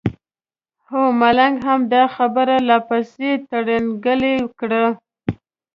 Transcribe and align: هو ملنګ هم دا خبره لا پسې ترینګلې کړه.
هو 0.89 1.01
ملنګ 1.21 1.55
هم 1.67 1.79
دا 1.93 2.03
خبره 2.15 2.55
لا 2.67 2.77
پسې 2.87 3.29
ترینګلې 3.49 4.35
کړه. 4.59 4.85